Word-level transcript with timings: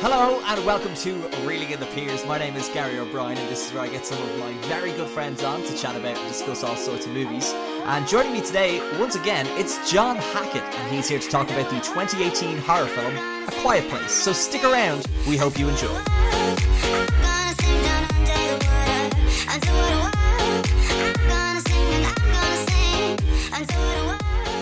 Hello 0.00 0.40
and 0.46 0.66
welcome 0.66 0.94
to 0.96 1.14
Reeling 1.46 1.70
in 1.70 1.80
the 1.80 1.86
Piers. 1.86 2.26
My 2.26 2.38
name 2.38 2.56
is 2.56 2.68
Gary 2.68 2.98
O'Brien 2.98 3.38
and 3.38 3.48
this 3.48 3.66
is 3.66 3.72
where 3.72 3.84
I 3.84 3.88
get 3.88 4.04
some 4.04 4.20
of 4.22 4.38
my 4.38 4.52
very 4.68 4.92
good 4.92 5.08
friends 5.08 5.42
on 5.42 5.62
to 5.62 5.76
chat 5.76 5.96
about 5.96 6.16
and 6.16 6.28
discuss 6.28 6.62
all 6.62 6.76
sorts 6.76 7.06
of 7.06 7.12
movies. 7.12 7.52
And 7.86 8.06
joining 8.06 8.32
me 8.32 8.40
today, 8.40 8.80
once 8.98 9.14
again, 9.14 9.46
it's 9.58 9.90
John 9.90 10.16
Hackett 10.16 10.62
and 10.62 10.94
he's 10.94 11.08
here 11.08 11.18
to 11.18 11.28
talk 11.28 11.50
about 11.50 11.70
the 11.70 11.80
2018 11.80 12.58
horror 12.58 12.86
film 12.86 13.16
A 13.16 13.50
Quiet 13.62 13.88
Place. 13.88 14.10
So 14.10 14.32
stick 14.32 14.64
around, 14.64 15.06
we 15.28 15.36
hope 15.36 15.58
you 15.58 15.68
enjoy. 15.68 16.02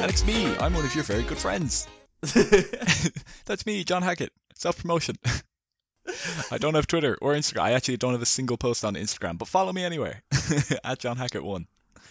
And 0.03 0.11
it's 0.11 0.27
me. 0.27 0.55
I'm 0.57 0.75
one 0.75 0.85
of 0.85 0.95
your 0.95 1.05
very 1.05 1.23
good 1.23 1.39
friends. 1.39 1.87
That's 3.45 3.67
me, 3.67 3.85
John 3.85 4.03
Hackett. 4.03 4.33
Self 4.63 4.79
promotion. 4.81 5.17
I 6.53 6.59
don't 6.59 6.75
have 6.75 6.87
Twitter 6.87 7.19
or 7.21 7.33
Instagram. 7.33 7.63
I 7.63 7.73
actually 7.73 7.97
don't 7.97 8.13
have 8.13 8.23
a 8.23 8.27
single 8.27 8.57
post 8.57 8.85
on 8.85 8.95
Instagram, 8.95 9.37
but 9.37 9.49
follow 9.49 9.73
me 9.73 9.83
anywhere 9.83 10.23
at 10.85 11.01
John 11.01 11.17
Hackett 11.17 11.43
one. 11.43 11.67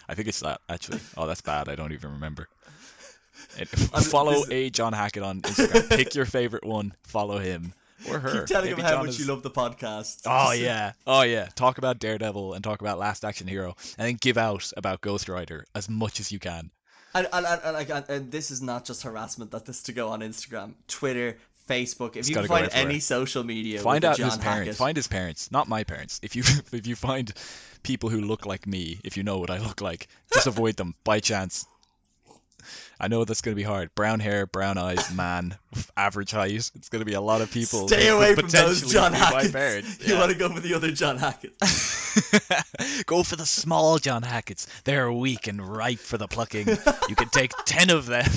I 0.09 0.15
think 0.15 0.27
it's 0.27 0.41
that 0.41 0.59
actually. 0.67 0.99
Oh, 1.15 1.27
that's 1.27 1.39
bad. 1.39 1.69
I 1.69 1.75
don't 1.75 1.93
even 1.93 2.11
remember. 2.11 2.49
Follow 4.01 4.43
a 4.51 4.69
John 4.69 4.91
Hackett 4.91 5.23
on 5.23 5.41
Instagram. 5.43 5.89
Pick 5.95 6.13
your 6.13 6.25
favorite 6.25 6.65
one. 6.65 6.93
Follow 7.03 7.37
him 7.37 7.73
or 8.09 8.19
her. 8.19 8.39
Keep 8.39 8.45
telling 8.47 8.69
Maybe 8.71 8.81
him 8.81 8.85
how 8.85 8.91
John 8.95 9.05
much 9.05 9.09
is- 9.11 9.19
you 9.21 9.27
love 9.27 9.43
the 9.43 9.49
podcast. 9.49 10.23
Oh 10.25 10.51
yeah, 10.51 10.91
oh 11.07 11.21
yeah. 11.21 11.47
Talk 11.55 11.77
about 11.77 11.99
Daredevil 11.99 12.53
and 12.53 12.63
talk 12.65 12.81
about 12.81 12.99
Last 12.99 13.23
Action 13.23 13.47
Hero, 13.47 13.77
and 13.97 14.09
then 14.09 14.17
give 14.19 14.37
out 14.37 14.69
about 14.75 14.99
Ghost 14.99 15.29
Rider 15.29 15.63
as 15.73 15.89
much 15.89 16.19
as 16.19 16.33
you 16.33 16.39
can. 16.39 16.69
And, 17.13 17.27
and, 17.33 17.45
and, 17.45 17.61
and, 17.63 17.91
and, 17.91 18.09
and 18.09 18.31
this 18.31 18.51
is 18.51 18.61
not 18.61 18.85
just 18.85 19.03
harassment 19.03 19.51
that 19.51 19.65
this 19.65 19.83
to 19.83 19.93
go 19.93 20.09
on 20.09 20.21
Instagram, 20.21 20.75
Twitter, 20.87 21.37
Facebook. 21.67 22.15
If 22.15 22.29
you 22.29 22.35
can 22.35 22.47
find 22.47 22.69
any 22.73 22.99
social 22.99 23.43
media, 23.43 23.79
Find 23.79 24.03
out 24.05 24.17
John 24.17 24.29
his 24.29 24.37
parents. 24.37 24.67
Hackett, 24.67 24.75
Find 24.75 24.97
his 24.97 25.07
parents, 25.07 25.51
not 25.51 25.67
my 25.67 25.83
parents. 25.83 26.19
If 26.23 26.35
you 26.35 26.43
if 26.71 26.87
you 26.87 26.95
find 26.95 27.31
people 27.83 28.09
who 28.09 28.21
look 28.21 28.45
like 28.45 28.67
me, 28.67 28.99
if 29.03 29.17
you 29.17 29.23
know 29.23 29.39
what 29.39 29.49
I 29.49 29.57
look 29.57 29.81
like, 29.81 30.07
just 30.33 30.47
avoid 30.47 30.75
them 30.75 30.95
by 31.03 31.19
chance. 31.19 31.65
I 32.99 33.07
know 33.07 33.25
that's 33.25 33.41
going 33.41 33.53
to 33.53 33.59
be 33.59 33.63
hard. 33.63 33.89
Brown 33.95 34.19
hair, 34.19 34.45
brown 34.45 34.77
eyes, 34.77 35.11
man, 35.15 35.57
average 35.97 36.29
height. 36.29 36.51
It's 36.51 36.89
going 36.89 36.99
to 36.99 37.05
be 37.05 37.15
a 37.15 37.21
lot 37.21 37.41
of 37.41 37.49
people. 37.49 37.87
Stay 37.87 38.09
away 38.09 38.35
from 38.35 38.47
those 38.49 38.91
John 38.91 39.13
Hackett. 39.13 39.51
parents. 39.51 40.07
You 40.07 40.19
want 40.19 40.31
to 40.31 40.37
go 40.37 40.49
for 40.49 40.59
the 40.59 40.75
other 40.75 40.91
John 40.91 41.17
Hackett. 41.17 41.55
Go 43.05 43.23
for 43.23 43.35
the 43.35 43.45
small 43.45 43.97
John 43.97 44.21
Hacketts. 44.21 44.67
They're 44.83 45.11
weak 45.11 45.47
and 45.47 45.65
ripe 45.65 45.99
for 45.99 46.17
the 46.17 46.27
plucking. 46.27 46.67
You 46.67 47.15
can 47.15 47.29
take 47.29 47.51
ten 47.65 47.89
of 47.89 48.05
them. 48.05 48.29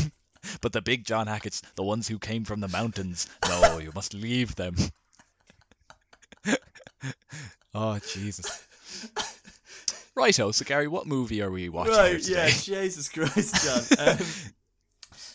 But 0.61 0.73
the 0.73 0.83
big 0.83 1.05
John 1.05 1.27
Hacketts, 1.27 1.63
the 1.75 1.83
ones 1.83 2.09
who 2.09 2.19
came 2.19 2.45
from 2.45 2.61
the 2.61 2.69
mountains, 2.69 3.29
no, 3.49 3.79
you 3.79 3.93
must 3.95 4.15
leave 4.15 4.55
them. 4.55 4.77
oh, 7.75 7.99
Jesus. 7.99 8.67
Righto, 10.15 10.53
so 10.53 10.65
Gary, 10.65 10.89
what 10.89 11.07
movie 11.07 11.43
are 11.43 11.51
we 11.51 11.69
watching 11.69 11.95
right, 11.95 12.29
yeah, 12.29 12.49
Jesus 12.49 13.09
Christ, 13.09 13.65
John. 13.65 14.09
Um, 14.19 14.27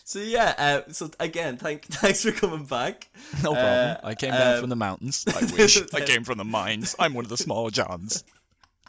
so 0.04 0.18
yeah, 0.18 0.54
uh, 0.58 0.92
so 0.92 1.08
again, 1.20 1.56
thank 1.56 1.84
thanks 1.84 2.22
for 2.24 2.32
coming 2.32 2.64
back. 2.64 3.08
No 3.44 3.52
problem. 3.52 3.96
Uh, 4.02 4.08
I 4.08 4.14
came 4.16 4.32
down 4.32 4.54
um, 4.54 4.60
from 4.60 4.68
the 4.68 4.76
mountains. 4.76 5.24
I 5.28 5.44
wish. 5.56 5.80
I 5.94 6.00
came 6.00 6.24
from 6.24 6.38
the 6.38 6.44
mines. 6.44 6.96
I'm 6.98 7.14
one 7.14 7.24
of 7.24 7.28
the 7.28 7.36
small 7.36 7.70
Johns. 7.70 8.24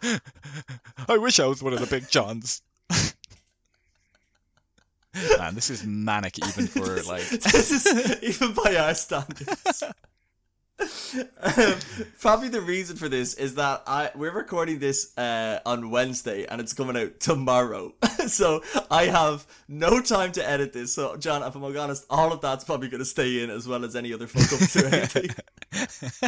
I 0.02 1.18
wish 1.18 1.40
I 1.40 1.46
was 1.46 1.62
one 1.62 1.74
of 1.74 1.80
the 1.80 1.86
big 1.86 2.10
Johns. 2.10 2.64
Man, 5.14 5.56
this 5.56 5.70
is 5.70 5.86
manic 5.86 6.38
even 6.40 6.68
for 6.68 7.02
like 7.08 7.28
this 7.28 7.72
is 7.72 8.24
even 8.24 8.54
by 8.54 8.76
our 8.78 8.94
standards. 8.94 9.84
um, 11.16 11.76
probably 12.20 12.50
the 12.50 12.62
reason 12.62 12.96
for 12.98 13.10
this 13.10 13.34
is 13.34 13.56
that 13.56 13.84
I 13.88 14.12
we're 14.16 14.32
recording 14.32 14.80
this 14.80 15.18
uh, 15.18 15.60
on 15.66 15.90
Wednesday 15.90 16.46
and 16.46 16.60
it's 16.62 16.74
coming 16.74 16.98
out 16.98 17.20
tomorrow, 17.20 17.94
so 18.28 18.62
I 18.90 19.06
have 19.06 19.46
no 19.68 20.02
time 20.02 20.32
to 20.34 20.48
edit 20.48 20.74
this. 20.74 20.94
So, 20.94 21.18
John, 21.18 21.44
if 21.44 21.56
I'm 21.56 21.64
honest, 21.64 22.06
all 22.10 22.32
of 22.34 22.42
that's 22.42 22.64
probably 22.64 22.90
going 22.90 23.00
to 23.00 23.06
stay 23.06 23.44
in 23.44 23.50
as 23.50 23.68
well 23.68 23.86
as 23.86 23.96
any 23.96 24.14
other 24.14 24.28
fuck 24.28 24.52
ups 24.62 24.76
or 24.76 24.86
anything. 24.88 25.30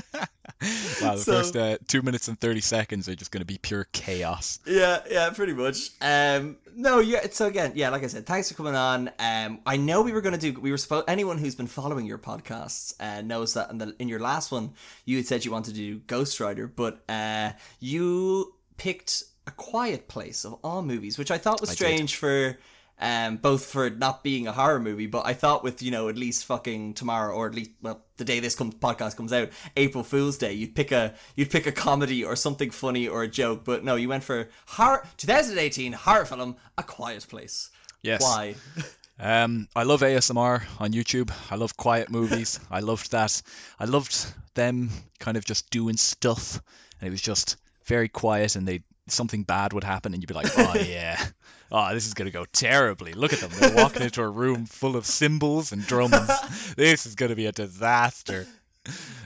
wow, 1.02 1.16
the 1.16 1.18
So- 1.18 1.34
first 1.34 1.56
uh, 1.56 1.78
two 1.88 2.02
minutes 2.02 2.28
and 2.28 2.40
thirty 2.40 2.62
seconds 2.62 3.07
are 3.09 3.16
just 3.16 3.31
going 3.31 3.41
to 3.41 3.46
be 3.46 3.57
pure 3.57 3.88
chaos. 3.91 4.59
Yeah, 4.66 5.00
yeah, 5.09 5.30
pretty 5.31 5.53
much. 5.53 5.90
Um, 6.02 6.57
no, 6.75 7.00
yeah. 7.00 7.28
So 7.31 7.47
again, 7.47 7.74
yeah, 7.75 7.90
like 7.90 8.03
I 8.03 8.07
said, 8.07 8.25
thanks 8.25 8.50
for 8.50 8.56
coming 8.56 8.75
on. 8.75 9.12
Um, 9.19 9.59
I 9.66 9.78
know 9.78 10.02
we 10.02 10.12
were 10.12 10.22
gonna 10.22 10.38
do. 10.38 10.53
We 10.59 10.72
were 10.72 10.78
supposed. 10.78 11.06
Anyone 11.07 11.38
who's 11.38 11.56
been 11.56 11.68
following 11.68 12.06
your 12.06 12.18
podcasts 12.18 12.94
uh, 13.00 13.22
knows 13.22 13.53
that 13.53 13.69
in 13.69 13.78
the 13.78 13.96
in 14.00 14.07
your 14.07 14.19
last 14.19 14.52
one, 14.52 14.72
you 15.06 15.17
had 15.17 15.25
said 15.25 15.45
you 15.45 15.51
wanted 15.51 15.75
to 15.75 15.79
do 15.79 16.00
Ghost 16.00 16.39
Rider, 16.39 16.67
but 16.67 17.03
uh, 17.09 17.51
you 17.79 18.53
picked 18.78 19.23
A 19.47 19.51
Quiet 19.51 20.07
Place 20.07 20.45
of 20.45 20.57
all 20.63 20.81
movies, 20.81 21.17
which 21.17 21.31
I 21.31 21.38
thought 21.38 21.61
was 21.61 21.72
strange 21.72 22.16
for. 22.16 22.57
Um, 23.00 23.38
both 23.38 23.66
for 23.66 23.89
not 23.89 24.23
being 24.23 24.47
a 24.47 24.51
horror 24.53 24.79
movie, 24.79 25.07
but 25.07 25.25
I 25.25 25.33
thought 25.33 25.63
with 25.63 25.81
you 25.81 25.89
know 25.89 26.09
at 26.09 26.16
least 26.16 26.45
fucking 26.45 26.94
tomorrow 26.94 27.35
or 27.35 27.47
at 27.47 27.56
least 27.56 27.72
well 27.81 28.06
the 28.17 28.23
day 28.23 28.39
this 28.39 28.56
comes 28.56 28.75
podcast 28.75 29.17
comes 29.17 29.33
out, 29.33 29.50
April 29.75 30.03
Fool's 30.03 30.38
Day, 30.38 30.53
you'd 30.53 30.75
pick 30.75 30.91
a 30.91 31.16
you'd 31.35 31.50
pick 31.50 31.66
a 31.66 31.72
comedy 31.72 32.23
or 32.23 32.35
something 32.35 32.69
funny 32.69 33.07
or 33.07 33.23
a 33.23 33.28
joke, 33.28 33.66
but 33.66 33.83
no, 33.83 33.95
you 33.95 34.07
went 34.07 34.23
for 34.23 34.47
horror 34.67 35.06
2018 35.17 35.91
horror 35.91 36.23
film, 36.23 36.56
A 36.78 36.83
Quiet 36.83 37.28
Place. 37.28 37.72
Yes. 38.03 38.22
Why? 38.22 38.56
Um, 39.19 39.68
I 39.75 39.84
love 39.84 40.01
ASMR 40.01 40.63
on 40.79 40.91
YouTube. 40.91 41.31
I 41.51 41.56
love 41.56 41.78
quiet 41.78 42.09
movies. 42.09 42.59
I 42.72 42.79
loved 42.79 43.12
that. 43.12 43.41
I 43.79 43.85
loved 43.85 44.16
them 44.56 44.90
kind 45.19 45.38
of 45.38 45.46
just 45.46 45.69
doing 45.69 45.97
stuff, 45.97 46.62
and 47.00 47.07
it 47.07 47.12
was 47.12 47.22
just 47.22 47.57
very 47.85 48.09
quiet, 48.09 48.56
and 48.56 48.68
they 48.68 48.81
something 49.07 49.44
bad 49.44 49.74
would 49.74 49.84
happen, 49.84 50.13
and 50.13 50.22
you'd 50.22 50.28
be 50.28 50.34
like, 50.34 50.57
oh 50.57 50.75
yeah, 50.88 51.24
oh 51.72 51.94
this 51.94 52.07
is 52.07 52.13
gonna 52.13 52.31
go 52.31 52.46
terribly. 52.46 53.13
Look 53.13 53.34
at 53.34 53.40
them. 53.40 53.51
They're 53.53 53.75
walking 53.75 54.01
into 54.01 54.22
a 54.22 54.29
room 54.29 54.66
full 54.66 54.96
of 54.96 55.06
cymbals 55.06 55.72
and 55.72 55.85
drums. 55.85 56.74
this 56.75 57.06
is 57.06 57.16
gonna 57.16 57.35
be 57.35 57.45
a 57.45 57.51
disaster. 57.51 58.47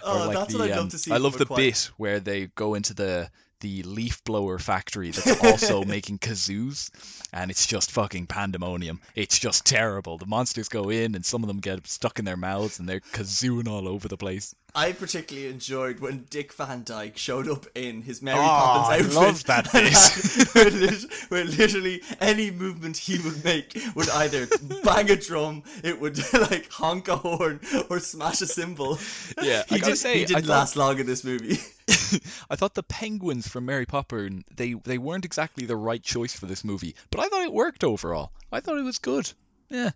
Oh, 0.04 0.32
that's 0.32 0.54
what 0.54 0.64
I'd 0.64 0.72
love 0.72 0.80
um, 0.80 0.90
to 0.90 0.98
see. 0.98 1.12
I 1.12 1.18
love 1.18 1.38
the 1.38 1.46
Quiet- 1.46 1.58
bit 1.58 1.90
where 1.98 2.20
they 2.20 2.48
go 2.48 2.74
into 2.76 2.94
the 2.94 3.30
the 3.60 3.84
leaf 3.84 4.24
blower 4.24 4.60
factory 4.60 5.12
that's 5.12 5.44
also 5.44 5.84
making 5.86 6.20
kazoos, 6.20 6.90
and 7.34 7.50
it's 7.52 7.66
just 7.66 7.92
fucking 7.92 8.28
pandemonium. 8.28 9.00
It's 9.16 9.40
just 9.40 9.66
terrible. 9.66 10.18
The 10.18 10.26
monsters 10.26 10.70
go 10.70 10.90
in, 10.90 11.16
and 11.16 11.26
some 11.26 11.44
of 11.44 11.48
them 11.48 11.60
get 11.60 11.86
stuck 11.88 12.20
in 12.20 12.26
their 12.26 12.38
mouths, 12.38 12.80
and 12.80 12.88
they're 12.88 13.00
kazooing 13.00 13.68
all 13.68 13.88
over 13.88 14.08
the 14.08 14.18
place. 14.18 14.54
I 14.76 14.92
particularly 14.92 15.50
enjoyed 15.50 16.00
when 16.02 16.26
Dick 16.30 16.54
Van 16.54 16.84
Dyke 16.84 17.18
showed 17.18 17.48
up 17.48 17.66
in 17.74 18.04
his 18.04 18.22
Mary 18.22 18.38
Oh, 18.38 18.44
Poppins 18.44 18.90
I 18.90 19.06
outfit. 19.06 19.16
loved 19.16 19.48
that 19.48 19.74
and 19.74 19.86
bit. 19.90 20.48
where, 20.54 20.70
lit- 20.92 21.14
where 21.30 21.46
literally 21.46 22.04
any 22.22 22.52
movement 22.52 22.98
he 22.98 23.18
would 23.20 23.44
make 23.44 23.76
would 23.96 24.10
either 24.10 24.48
bang 24.84 25.10
a 25.10 25.16
drum, 25.16 25.64
it 25.84 26.00
would 26.00 26.20
like 26.34 26.70
honk 26.72 27.08
a 27.08 27.16
horn, 27.16 27.60
or 27.90 28.00
smash 28.00 28.42
a 28.42 28.46
cymbal. 28.46 29.00
Yeah, 29.42 29.64
I 29.72 29.76
he, 29.76 29.80
gotta 29.80 29.94
did, 29.94 29.98
say, 29.98 30.20
he 30.20 30.26
didn't 30.26 30.44
thought- 30.46 30.50
last 30.52 30.76
long 30.76 31.00
in 31.00 31.08
this 31.08 31.24
movie. 31.24 31.58
I 32.50 32.56
thought 32.56 32.74
the 32.74 32.84
penguins 32.84 33.48
from 33.48 33.66
Mary 33.66 33.86
Poppins 33.86 34.44
they 34.56 34.74
they 34.74 34.98
weren't 34.98 35.26
exactly 35.26 35.66
the 35.66 35.76
right 35.76 36.02
choice 36.04 36.34
for 36.38 36.46
this 36.46 36.64
movie, 36.64 36.96
but 37.12 37.20
I 37.22 37.28
thought 37.30 37.44
it 37.44 37.54
worked 37.54 37.84
overall. 37.84 38.32
I 38.52 38.60
thought 38.60 38.78
it 38.78 38.84
was 38.84 38.98
good. 39.00 39.32
Yeah, 39.70 39.92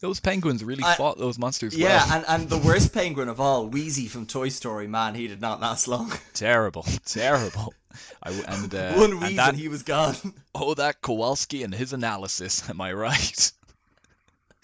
those 0.00 0.18
penguins 0.20 0.64
really 0.64 0.82
I- 0.84 0.94
fought 0.94 1.18
those 1.18 1.38
monsters 1.38 1.76
Yeah, 1.76 2.04
well. 2.06 2.16
and, 2.16 2.24
and 2.28 2.50
the 2.50 2.58
worst 2.58 2.92
penguin 2.92 3.28
of 3.28 3.40
all, 3.40 3.66
Wheezy 3.66 4.08
from 4.08 4.26
Toy 4.26 4.48
Story, 4.48 4.86
man, 4.88 5.14
he 5.14 5.28
did 5.28 5.40
not 5.40 5.60
last 5.60 5.86
long. 5.88 6.12
terrible, 6.34 6.84
terrible. 7.04 7.74
I 8.22 8.30
and 8.30 8.74
uh, 8.74 8.92
One 8.94 9.12
and 9.12 9.20
wheeze 9.20 9.36
that 9.36 9.54
he 9.56 9.68
was 9.68 9.82
gone. 9.82 10.14
Oh, 10.54 10.74
that 10.74 11.00
Kowalski 11.02 11.62
and 11.64 11.74
his 11.74 11.92
analysis. 11.92 12.68
Am 12.70 12.80
I 12.80 12.92
right? 12.92 13.52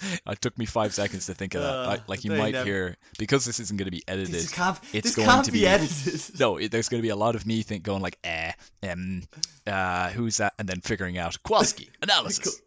it 0.27 0.41
took 0.41 0.57
me 0.59 0.67
five 0.67 0.95
seconds 0.95 1.27
to 1.27 1.35
think 1.35 1.55
of 1.55 1.63
that. 1.63 1.75
Uh, 1.75 1.89
I, 1.91 1.99
like 2.07 2.25
you 2.25 2.31
might 2.33 2.53
never- 2.53 2.65
hear 2.65 2.97
because 3.19 3.45
this 3.45 3.61
isn't 3.61 3.77
going 3.77 3.87
to 3.87 3.91
be 3.91 4.03
edited. 4.07 4.35
This 4.35 4.53
can't, 4.53 4.79
it's 4.93 5.09
this 5.09 5.17
going 5.17 5.29
can't 5.29 5.45
to 5.47 5.53
be, 5.53 5.61
be- 5.61 5.67
edited. 5.67 6.23
No, 6.41 6.57
it, 6.59 6.71
there's 6.71 6.89
going 6.89 7.01
to 7.01 7.07
be 7.07 7.11
a 7.11 7.17
lot 7.17 7.35
of 7.35 7.47
me 7.47 7.63
think 7.63 7.83
going 7.83 8.03
like, 8.03 8.19
eh, 8.25 8.53
um, 8.89 9.23
uh, 9.67 10.11
who's 10.11 10.39
that? 10.39 10.55
And 10.59 10.69
then 10.69 10.81
figuring 10.81 11.19
out 11.19 11.37
Kowalski 11.43 11.91
analysis. 12.03 12.61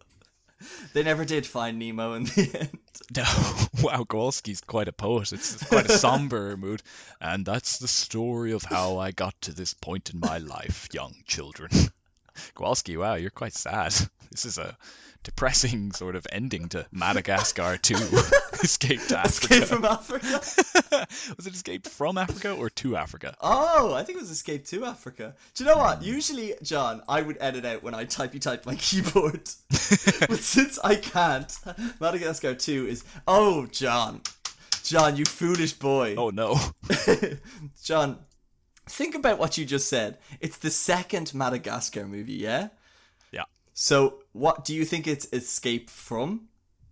They 0.93 1.03
never 1.03 1.23
did 1.23 1.45
find 1.45 1.79
Nemo 1.79 2.13
in 2.15 2.23
the 2.25 2.57
end. 2.59 2.69
No, 3.15 3.23
wow, 3.81 4.03
Kowalski's 4.03 4.61
quite 4.61 4.87
a 4.87 4.91
poet. 4.91 5.31
It's, 5.31 5.55
it's 5.55 5.63
quite 5.63 5.89
a 5.89 5.97
somber 5.97 6.57
mood, 6.57 6.83
and 7.21 7.45
that's 7.45 7.79
the 7.79 7.87
story 7.87 8.51
of 8.51 8.63
how 8.63 8.97
I 8.99 9.11
got 9.11 9.39
to 9.43 9.53
this 9.53 9.73
point 9.73 10.11
in 10.11 10.19
my 10.19 10.37
life, 10.39 10.89
young 10.91 11.15
children. 11.25 11.71
Kowalski, 12.55 12.97
wow, 12.97 13.15
you're 13.15 13.29
quite 13.31 13.53
sad. 13.53 13.93
This 14.31 14.45
is 14.45 14.57
a 14.59 14.77
depressing 15.23 15.91
sort 15.93 16.15
of 16.15 16.25
ending 16.31 16.69
to 16.69 16.85
Madagascar 16.91 17.77
2. 17.77 17.95
Escape 18.63 19.01
to 19.07 19.19
Africa. 19.19 19.53
Escape 19.53 19.63
from 19.63 19.85
Africa. 19.85 20.31
was 21.37 21.47
it 21.47 21.53
Escape 21.53 21.87
from 21.87 22.17
Africa 22.17 22.53
or 22.53 22.69
to 22.69 22.95
Africa? 22.95 23.35
Oh, 23.41 23.93
I 23.93 24.03
think 24.03 24.17
it 24.17 24.21
was 24.21 24.31
Escape 24.31 24.65
to 24.67 24.85
Africa. 24.85 25.35
Do 25.55 25.63
you 25.63 25.69
know 25.69 25.77
what? 25.77 26.03
Usually, 26.03 26.55
John, 26.61 27.01
I 27.07 27.21
would 27.21 27.37
edit 27.39 27.65
out 27.65 27.83
when 27.83 27.93
I 27.93 28.05
typey 28.05 28.41
type 28.41 28.65
my 28.65 28.75
keyboard. 28.75 29.49
but 29.69 30.39
since 30.39 30.77
I 30.83 30.95
can't, 30.95 31.57
Madagascar 31.99 32.55
2 32.55 32.87
is. 32.87 33.03
Oh, 33.27 33.65
John. 33.67 34.21
John, 34.83 35.15
you 35.15 35.25
foolish 35.25 35.73
boy. 35.73 36.15
Oh 36.17 36.31
no. 36.31 36.57
John, 37.83 38.17
think 38.87 39.15
about 39.15 39.37
what 39.37 39.57
you 39.57 39.65
just 39.65 39.87
said. 39.87 40.17
It's 40.39 40.57
the 40.57 40.71
second 40.71 41.33
Madagascar 41.33 42.07
movie, 42.07 42.33
yeah? 42.33 42.69
Yeah. 43.31 43.43
So, 43.73 44.23
what 44.39 44.63
do 44.63 44.73
you 44.73 44.85
think 44.85 45.05
it's 45.05 45.27
escape 45.33 45.89
from 45.89 46.47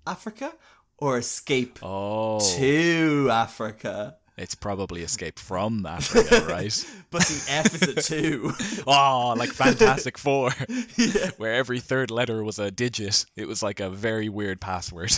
Africa 0.06 0.54
or 0.98 1.18
escape 1.18 1.80
Oh. 1.82 2.40
to 2.58 3.30
Africa? 3.32 4.18
It's 4.38 4.54
probably 4.54 5.02
Escape 5.02 5.40
from 5.40 5.84
Africa, 5.88 6.46
right? 6.50 6.86
But 7.10 7.24
the 7.24 7.44
F 7.50 7.74
is 7.74 7.82
a 7.82 7.96
two. 7.96 8.54
Oh, 8.86 9.34
like 9.38 9.50
Fantastic 9.50 10.16
Four, 10.20 10.52
yeah. 10.96 11.32
where 11.38 11.56
every 11.56 11.80
third 11.80 12.12
letter 12.12 12.44
was 12.44 12.60
a 12.60 12.70
digit. 12.70 13.26
It 13.36 13.48
was 13.48 13.64
like 13.64 13.80
a 13.80 13.90
very 13.90 14.30
weird 14.30 14.62
password. 14.62 15.18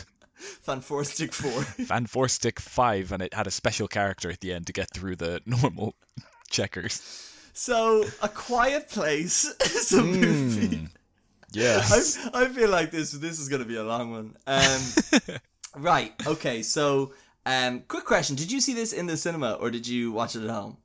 Van 0.63 0.79
Forstic 0.79 1.33
four. 1.33 1.63
Fan 1.63 2.05
Four 2.05 2.29
Stick 2.29 2.61
Five, 2.61 3.11
and 3.11 3.21
it 3.21 3.33
had 3.33 3.47
a 3.47 3.51
special 3.51 3.89
character 3.89 4.31
at 4.31 4.39
the 4.39 4.53
end 4.53 4.67
to 4.67 4.73
get 4.73 4.89
through 4.93 5.17
the 5.17 5.41
normal 5.45 5.95
checkers. 6.49 7.01
So, 7.51 8.05
A 8.21 8.29
Quiet 8.29 8.87
Place 8.87 9.43
is 9.43 9.91
a 9.91 10.01
hmm. 10.01 10.11
movie. 10.11 10.87
Yes. 11.51 12.17
I, 12.33 12.43
I 12.43 12.47
feel 12.49 12.69
like 12.69 12.91
this 12.91 13.11
this 13.11 13.39
is 13.39 13.49
going 13.49 13.61
to 13.61 13.67
be 13.67 13.75
a 13.77 13.83
long 13.83 14.11
one. 14.11 14.35
Um, 14.47 14.81
right. 15.77 16.13
Okay. 16.27 16.61
So, 16.63 17.13
um, 17.45 17.81
quick 17.87 18.05
question: 18.05 18.35
Did 18.35 18.51
you 18.51 18.61
see 18.61 18.73
this 18.73 18.93
in 18.93 19.07
the 19.07 19.17
cinema 19.17 19.53
or 19.53 19.71
did 19.71 19.87
you 19.87 20.11
watch 20.11 20.35
it 20.35 20.43
at 20.43 20.49
home? 20.49 20.77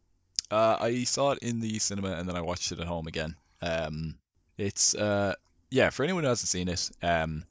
Uh, 0.51 0.77
I 0.81 1.05
saw 1.05 1.33
it 1.33 1.39
in 1.41 1.61
the 1.61 1.79
cinema 1.79 2.13
and 2.13 2.29
then 2.29 2.37
I 2.37 2.41
watched 2.41 2.71
it 2.73 2.81
at 2.81 2.87
home 2.87 3.07
again. 3.07 3.35
Um, 3.61 4.17
it's 4.59 4.95
uh, 4.95 5.35
yeah, 5.71 5.91
for 5.91 6.05
anyone 6.05 6.23
who 6.23 6.29
hasn't 6.29 6.49
seen 6.49 6.69
it, 6.69 6.91
um, 7.03 7.45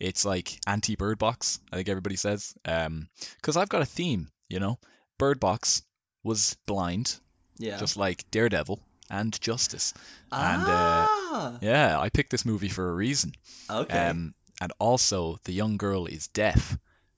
it's 0.00 0.24
like 0.24 0.58
anti 0.66 0.96
Bird 0.96 1.18
Box. 1.18 1.60
I 1.72 1.76
think 1.76 1.88
everybody 1.88 2.16
says. 2.16 2.54
Um, 2.64 3.08
because 3.36 3.56
I've 3.56 3.68
got 3.68 3.82
a 3.82 3.86
theme, 3.86 4.28
you 4.48 4.60
know. 4.60 4.78
Bird 5.18 5.40
Box 5.40 5.82
was 6.24 6.56
blind, 6.66 7.18
Yeah. 7.58 7.78
just 7.78 7.96
like 7.96 8.28
Daredevil 8.30 8.80
and 9.12 9.38
Justice. 9.40 9.94
And 10.32 10.62
uh, 10.62 10.66
ah. 11.08 11.58
yeah, 11.60 12.00
I 12.00 12.08
picked 12.08 12.30
this 12.30 12.44
movie 12.44 12.68
for 12.68 12.88
a 12.88 12.94
reason. 12.94 13.32
okay. 13.70 14.08
Um, 14.08 14.34
and 14.60 14.72
also 14.78 15.38
the 15.44 15.52
young 15.52 15.76
girl 15.76 16.06
is 16.06 16.26
deaf. 16.28 16.76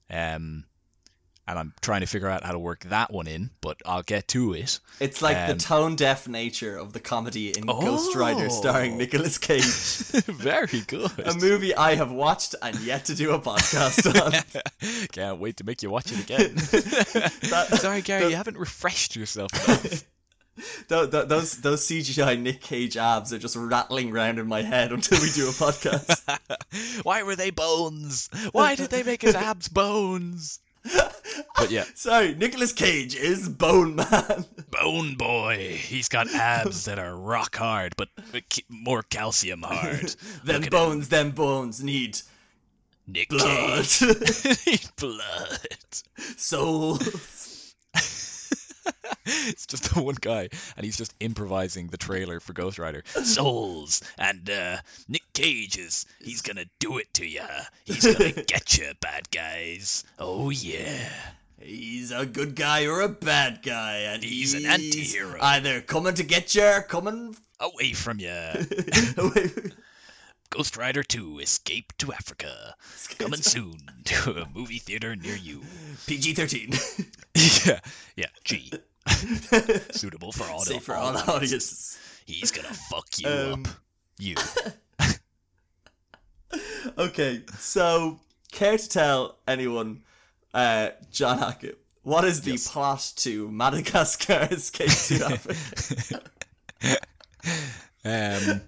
Um, 0.09 0.65
and 1.47 1.59
I'm 1.59 1.73
trying 1.79 2.01
to 2.01 2.07
figure 2.07 2.27
out 2.27 2.43
how 2.43 2.53
to 2.53 2.59
work 2.59 2.85
that 2.85 3.13
one 3.13 3.27
in, 3.27 3.51
but 3.61 3.79
I'll 3.85 4.01
get 4.01 4.27
to 4.29 4.53
it. 4.53 4.79
it's 4.99 5.21
like 5.21 5.45
the 5.45 5.51
um, 5.53 5.57
tone 5.59 5.95
deaf 5.95 6.27
nature 6.27 6.75
of 6.75 6.91
the 6.91 6.99
comedy 6.99 7.55
in 7.55 7.67
Ghost 7.67 8.15
Rider, 8.15 8.49
starring 8.49 8.93
Oh. 8.93 8.97
Nicolas 8.97 9.37
Cage. 9.37 9.61
Very 10.25 10.81
good. 10.87 11.11
a 11.19 11.35
movie 11.35 11.75
I 11.75 11.95
have 11.95 12.11
watched 12.11 12.55
and 12.63 12.79
yet 12.79 13.05
to 13.05 13.15
do 13.15 13.31
a 13.31 13.39
podcast 13.39 14.05
on. 14.25 15.07
Can't 15.11 15.39
wait 15.39 15.57
to 15.57 15.63
make 15.63 15.83
you 15.83 15.91
watch 15.91 16.11
it 16.11 16.19
again. 16.19 16.55
That- 17.51 17.77
Sorry, 17.79 18.01
Gary, 18.01 18.29
you 18.31 18.35
haven't 18.35 18.57
refreshed 18.57 19.15
yourself 19.15 19.51
enough. 19.67 20.03
Tho- 20.87 21.05
tho- 21.05 21.25
those 21.25 21.57
those 21.57 21.85
CGI 21.87 22.39
Nick 22.39 22.61
Cage 22.61 22.95
abs 22.97 23.33
are 23.33 23.37
just 23.37 23.55
rattling 23.55 24.11
around 24.11 24.39
in 24.39 24.47
my 24.47 24.61
head 24.61 24.91
until 24.91 25.19
we 25.21 25.29
do 25.31 25.47
a 25.49 25.51
podcast. 25.51 26.21
Why 27.03 27.23
were 27.23 27.35
they 27.35 27.49
bones? 27.49 28.29
Why 28.51 28.75
did 28.75 28.89
they 28.89 29.03
make 29.03 29.21
his 29.21 29.35
abs 29.35 29.67
bones? 29.67 30.59
But 31.57 31.71
yeah, 31.71 31.83
Sorry, 31.95 32.35
Nicolas 32.35 32.71
Cage 32.71 33.15
is 33.15 33.49
Bone 33.49 33.95
Man. 33.95 34.45
Bone 34.69 35.15
Boy. 35.15 35.75
He's 35.77 36.07
got 36.09 36.33
abs 36.33 36.85
that 36.85 36.99
are 36.99 37.15
rock 37.15 37.55
hard, 37.55 37.95
but 37.97 38.09
more 38.69 39.01
calcium 39.03 39.63
hard. 39.63 40.15
them 40.43 40.61
bones, 40.69 41.09
them 41.09 41.31
bones 41.31 41.83
need 41.83 42.19
Nick 43.07 43.29
blood, 43.29 43.85
Cage. 43.85 44.95
Blood. 44.95 45.59
soul. 46.37 46.99
it's 49.25 49.65
just 49.65 49.93
the 49.93 50.01
one 50.01 50.15
guy, 50.19 50.49
and 50.75 50.85
he's 50.85 50.97
just 50.97 51.13
improvising 51.19 51.87
the 51.87 51.97
trailer 51.97 52.39
for 52.39 52.53
Ghost 52.53 52.79
Rider. 52.79 53.03
Souls 53.05 54.01
and 54.17 54.49
uh, 54.49 54.77
Nick 55.07 55.23
Cage 55.33 55.77
is 55.77 56.05
he's 56.21 56.41
gonna 56.41 56.65
do 56.79 56.97
it 56.97 57.13
to 57.15 57.25
ya. 57.25 57.47
He's 57.85 58.05
gonna 58.05 58.31
get 58.47 58.77
you, 58.77 58.91
bad 58.99 59.29
guys. 59.31 60.03
Oh 60.19 60.49
yeah. 60.49 61.09
He's 61.59 62.11
a 62.11 62.25
good 62.25 62.55
guy 62.55 62.85
or 62.85 63.01
a 63.01 63.09
bad 63.09 63.61
guy, 63.63 63.99
and 63.99 64.23
He's 64.23 64.53
he's, 64.53 64.63
an 64.65 64.69
anti-hero. 64.69 65.39
Either 65.41 65.81
coming 65.81 66.13
to 66.13 66.23
get 66.23 66.53
you, 66.53 66.63
or 66.63 66.81
coming 66.81 67.35
Away 67.59 67.93
from 67.93 68.19
ya. 68.19 68.53
Ghost 70.55 70.77
Rider 70.77 71.03
2: 71.03 71.39
Escape 71.39 71.91
to 71.97 72.13
Africa. 72.13 72.75
Coming 73.17 73.41
soon 73.41 73.77
to 74.05 74.41
a 74.43 74.49
movie 74.57 74.79
theater 74.79 75.13
near 75.15 75.35
you. 75.35 75.61
PG 76.07 76.33
thirteen. 76.33 76.71
yeah, 77.65 77.79
yeah. 78.15 78.27
G. 78.45 78.71
Suitable 79.91 80.31
for 80.31 80.45
all 80.45 80.61
Safe 80.61 80.81
for 80.81 80.95
all 80.95 81.17
audiences. 81.17 81.97
He's 82.25 82.51
gonna 82.51 82.73
fuck 82.73 83.05
you 83.17 83.27
Um, 83.27 83.65
up. 83.65 83.71
You. 84.17 84.35
Okay, 86.97 87.41
so 87.59 88.21
care 88.53 88.77
to 88.77 88.89
tell 88.89 89.39
anyone, 89.47 90.03
uh, 90.53 90.91
John 91.11 91.37
Hackett, 91.39 91.77
what 92.03 92.23
is 92.23 92.41
the 92.41 92.51
Yes. 92.51 92.71
plot 92.71 93.11
to 93.17 93.51
Madagascar 93.51 94.47
Escape 94.49 94.89
to 94.89 95.25
Africa? 95.25 96.21
Um, 98.05 98.61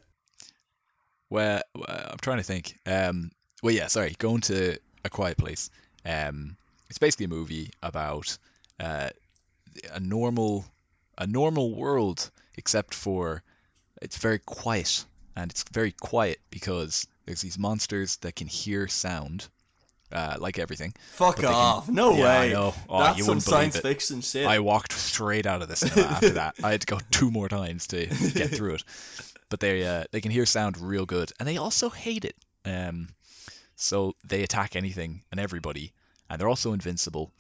well, 1.30 1.62
well, 1.76 1.86
I'm 2.12 2.18
trying 2.22 2.38
to 2.38 2.44
think. 2.44 2.78
Um, 2.86 3.32
well, 3.64 3.74
yeah, 3.74 3.88
sorry. 3.88 4.16
Going 4.18 4.42
to 4.42 4.78
a 5.04 5.10
quiet 5.10 5.38
place. 5.38 5.70
Um, 6.06 6.56
it's 6.90 7.00
basically 7.00 7.26
a 7.26 7.30
movie 7.30 7.72
about 7.84 8.38
uh, 8.80 9.10
a 9.94 10.00
normal, 10.00 10.66
a 11.18 11.28
normal 11.28 11.74
world, 11.76 12.30
except 12.56 12.94
for 12.94 13.44
it's 14.02 14.18
very 14.18 14.40
quiet, 14.40 15.04
and 15.36 15.52
it's 15.52 15.64
very 15.72 15.92
quiet 15.92 16.40
because 16.50 17.08
there's 17.26 17.42
these 17.42 17.58
monsters 17.60 18.16
that 18.18 18.36
can 18.36 18.48
hear 18.48 18.88
sound, 18.88 19.48
uh, 20.14 20.38
like 20.40 20.60
everything. 20.60 20.94
Fuck 21.14 21.38
they 21.38 21.44
can- 21.44 21.54
off! 21.54 21.90
No 21.90 22.16
Yeah, 22.16 22.26
I 22.26 22.40
way. 22.40 22.54
know. 22.54 22.74
Oh, 22.88 23.00
That's 23.00 23.26
some 23.26 23.40
science 23.42 23.76
it. 23.76 23.82
fiction 23.82 24.22
shit. 24.22 24.48
I 24.48 24.60
walked 24.60 24.94
straight 24.94 25.46
out 25.46 25.62
of 25.62 25.68
the 25.68 25.76
cinema 25.76 26.08
after 26.08 26.30
that. 26.32 26.56
I 26.64 26.72
had 26.72 26.82
to 26.82 26.88
go 26.88 27.00
two 27.12 27.32
more 27.32 27.50
times 27.50 27.88
to 27.88 28.06
get 28.06 28.52
through 28.52 28.76
it. 28.76 28.84
But 29.50 29.60
they 29.60 29.86
uh, 29.86 30.04
they 30.12 30.22
can 30.22 30.32
hear 30.32 30.46
sound 30.46 30.78
real 30.78 31.06
good, 31.06 31.32
and 31.40 31.48
they 31.48 31.58
also 31.58 31.90
hate 31.90 32.26
it. 32.26 32.36
Um, 32.66 33.10
so 33.76 34.14
they 34.26 34.44
attack 34.44 34.76
anything 34.76 35.22
and 35.32 35.40
everybody, 35.40 35.94
and 36.30 36.40
they're 36.40 36.50
also 36.50 36.74
invincible. 36.74 37.32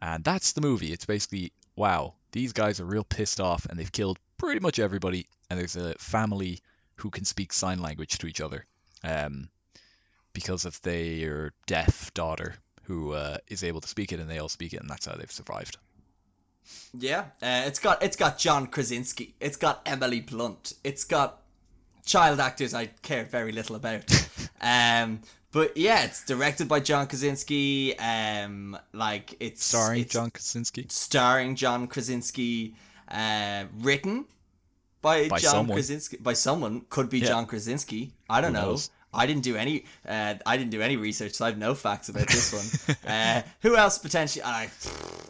And 0.00 0.24
that's 0.24 0.52
the 0.52 0.60
movie. 0.60 0.92
It's 0.92 1.06
basically 1.06 1.52
wow, 1.76 2.14
these 2.32 2.52
guys 2.52 2.80
are 2.80 2.84
real 2.84 3.04
pissed 3.04 3.40
off, 3.40 3.66
and 3.66 3.78
they've 3.78 3.92
killed 3.92 4.18
pretty 4.38 4.60
much 4.60 4.78
everybody. 4.78 5.26
And 5.50 5.58
there's 5.58 5.76
a 5.76 5.94
family 5.98 6.60
who 6.96 7.10
can 7.10 7.24
speak 7.24 7.52
sign 7.52 7.80
language 7.80 8.18
to 8.18 8.26
each 8.26 8.40
other, 8.40 8.64
um, 9.02 9.48
because 10.32 10.64
of 10.64 10.80
their 10.82 11.52
deaf 11.66 12.12
daughter 12.14 12.54
who 12.84 13.12
uh, 13.12 13.38
is 13.48 13.64
able 13.64 13.80
to 13.80 13.88
speak 13.88 14.12
it, 14.12 14.20
and 14.20 14.30
they 14.30 14.38
all 14.38 14.48
speak 14.48 14.72
it, 14.72 14.80
and 14.80 14.88
that's 14.88 15.06
how 15.06 15.14
they've 15.14 15.30
survived. 15.30 15.76
Yeah, 16.98 17.26
uh, 17.42 17.64
it's 17.66 17.78
got 17.78 18.02
it's 18.02 18.16
got 18.16 18.38
John 18.38 18.66
Krasinski. 18.66 19.34
It's 19.40 19.56
got 19.56 19.82
Emily 19.84 20.20
Blunt. 20.20 20.74
It's 20.82 21.04
got 21.04 21.42
child 22.04 22.40
actors 22.40 22.74
I 22.74 22.86
care 23.02 23.24
very 23.24 23.52
little 23.52 23.76
about. 23.76 24.04
um, 24.60 25.20
but 25.52 25.76
yeah, 25.76 26.04
it's 26.04 26.24
directed 26.24 26.68
by 26.68 26.80
John 26.80 27.06
Krasinski. 27.06 27.96
Um, 27.98 28.76
like 28.92 29.36
it's 29.40 29.64
Starring 29.64 30.00
it's 30.00 30.12
John 30.12 30.30
Krasinski. 30.30 30.86
starring 30.88 31.54
John 31.56 31.86
Krasinski. 31.86 32.74
Uh, 33.08 33.64
written 33.80 34.24
by, 35.02 35.28
By 35.28 35.38
John 35.38 35.50
someone. 35.50 35.76
Krasinski. 35.76 36.16
By 36.16 36.32
someone 36.32 36.86
could 36.88 37.10
be 37.10 37.18
Yeah. 37.20 37.28
John 37.28 37.46
Krasinski. 37.46 38.12
I 38.28 38.40
don't 38.40 38.54
Who 38.54 38.60
know. 38.60 38.66
knows? 38.70 38.90
I 39.12 39.26
didn't 39.26 39.42
do 39.42 39.54
any. 39.56 39.84
Uh, 40.08 40.34
I 40.44 40.56
didn't 40.56 40.70
do 40.70 40.80
any 40.80 40.96
research, 40.96 41.34
so 41.34 41.44
I 41.44 41.48
have 41.48 41.58
no 41.58 41.74
facts 41.74 42.08
about 42.08 42.26
this 42.26 42.52
one. 42.52 42.96
uh, 43.06 43.42
who 43.60 43.76
else 43.76 43.98
potentially? 43.98 44.42
I, 44.44 44.68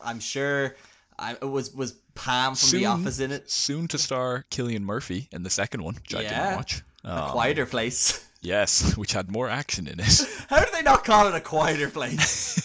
I'm 0.02 0.20
sure. 0.20 0.74
I 1.18 1.32
it 1.32 1.44
was 1.44 1.72
was 1.72 1.92
Pam 2.14 2.54
from 2.54 2.70
The 2.78 2.86
Office 2.86 3.20
in 3.20 3.30
it. 3.32 3.50
Soon 3.50 3.88
to 3.88 3.98
star 3.98 4.44
Cillian 4.50 4.82
Murphy 4.82 5.28
in 5.32 5.42
the 5.42 5.50
second 5.50 5.82
one, 5.82 5.94
which 5.94 6.14
I 6.14 6.22
didn't 6.22 6.56
watch. 6.56 6.82
A 7.04 7.10
Um, 7.24 7.30
quieter 7.32 7.66
place. 7.66 8.24
Yes, 8.40 8.96
which 8.96 9.12
had 9.12 9.30
more 9.30 9.48
action 9.48 9.86
in 9.86 10.00
it. 10.00 10.20
How 10.48 10.58
do 10.60 10.70
they 10.72 10.82
not 10.82 11.04
call 11.04 11.28
it 11.28 11.34
a 11.34 11.40
quieter 11.40 11.88
place? 11.90 12.60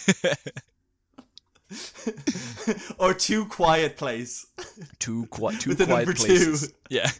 or 2.98 3.14
too 3.14 3.46
quiet 3.46 3.96
place? 3.96 4.46
two 4.98 5.26
qui- 5.26 5.56
With 5.66 5.84
quiet 5.86 6.16
two. 6.16 6.56
Yeah. 6.88 7.10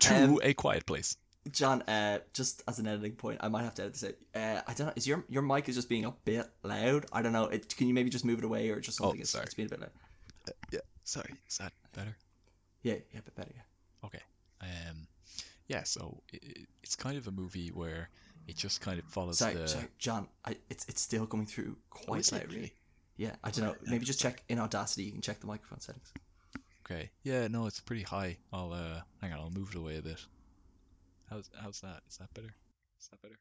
To 0.00 0.14
Um, 0.14 0.38
a 0.42 0.54
quiet 0.54 0.86
place. 0.86 1.16
John, 1.50 1.82
uh, 1.82 2.18
just 2.34 2.62
as 2.68 2.78
an 2.78 2.86
editing 2.86 3.12
point, 3.12 3.38
I 3.42 3.48
might 3.48 3.62
have 3.62 3.74
to 3.76 3.82
edit 3.82 3.94
this 3.94 4.04
out. 4.04 4.14
Uh, 4.34 4.60
I 4.66 4.74
don't 4.74 4.88
know. 4.88 4.92
Is 4.96 5.06
your 5.06 5.24
your 5.28 5.42
mic 5.42 5.68
is 5.68 5.76
just 5.76 5.88
being 5.88 6.04
a 6.04 6.10
bit 6.24 6.46
loud? 6.62 7.06
I 7.12 7.22
don't 7.22 7.32
know. 7.32 7.44
It, 7.46 7.74
can 7.76 7.86
you 7.88 7.94
maybe 7.94 8.10
just 8.10 8.24
move 8.24 8.38
it 8.38 8.44
away 8.44 8.68
or 8.70 8.80
just 8.80 8.98
something? 8.98 9.20
it's, 9.20 9.30
sorry. 9.30 9.44
it's 9.44 9.54
being 9.54 9.66
a 9.66 9.70
bit 9.70 9.80
loud. 9.80 9.90
Yeah. 10.70 10.80
Sorry, 11.04 11.32
is 11.48 11.58
that 11.58 11.72
better? 11.94 12.14
Yeah, 12.82 12.96
yeah, 13.12 13.20
a 13.20 13.22
bit 13.22 13.34
better. 13.34 13.52
Yeah. 13.54 14.06
Okay. 14.06 14.20
Um, 14.60 15.06
yeah. 15.68 15.82
So 15.84 16.22
i 16.32 16.36
i- 16.36 16.66
it's 16.82 16.96
kind 16.96 17.16
of 17.16 17.26
a 17.28 17.30
movie 17.30 17.68
where 17.68 18.10
it 18.46 18.56
just 18.56 18.80
kind 18.80 18.98
of 18.98 19.04
follows 19.06 19.38
Sorry, 19.38 19.54
the. 19.54 19.68
sorry, 19.68 19.88
John. 19.98 20.28
I, 20.44 20.56
it's 20.68 20.84
it's 20.88 21.00
still 21.00 21.26
coming 21.26 21.46
through 21.46 21.76
Oh, 21.78 22.04
quite 22.04 22.26
it 22.26 22.32
loud, 22.32 22.52
really. 22.52 22.72
Yeah, 23.16 23.36
I 23.42 23.50
don't 23.50 23.64
know. 23.64 23.74
Maybe 23.86 24.04
just 24.04 24.20
check 24.20 24.42
in 24.48 24.58
Audacity. 24.58 25.04
You 25.04 25.12
can 25.12 25.20
check 25.22 25.40
the 25.40 25.46
microphone 25.46 25.80
settings. 25.80 26.12
Okay. 26.84 27.10
Yeah, 27.22 27.48
no, 27.48 27.66
it's 27.66 27.80
pretty 27.80 28.02
high. 28.04 28.36
I'll 28.52 28.72
uh 28.72 29.00
hang 29.22 29.32
on, 29.32 29.38
I'll 29.40 29.50
move 29.50 29.70
it 29.70 29.76
away 29.78 29.96
a 29.98 30.02
bit. 30.02 30.24
How's 31.30 31.50
how's 31.60 31.80
that? 31.80 32.02
Is 32.08 32.18
that 32.18 32.32
better? 32.34 32.54
Is 33.00 33.08
that 33.08 33.22
better? 33.22 33.38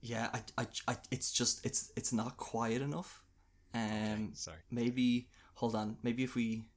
Yeah, 0.00 0.28
I, 0.34 0.40
I, 0.58 0.66
I, 0.88 0.96
it's 1.10 1.32
just 1.32 1.64
it's 1.64 1.92
it's 1.96 2.12
not 2.12 2.36
quiet 2.36 2.82
enough. 2.82 3.22
Um, 3.72 4.32
Sorry. 4.34 4.58
maybe 4.70 5.28
hold 5.54 5.74
on. 5.74 5.96
Maybe 6.02 6.24
if 6.24 6.34
we 6.34 6.68